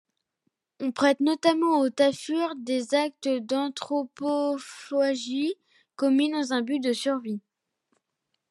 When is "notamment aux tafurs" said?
1.19-2.55